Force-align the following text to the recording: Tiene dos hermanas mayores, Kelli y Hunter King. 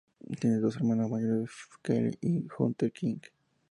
Tiene 0.39 0.57
dos 0.57 0.77
hermanas 0.77 1.11
mayores, 1.11 1.51
Kelli 1.83 2.17
y 2.21 2.47
Hunter 2.57 2.91
King. 2.91 3.19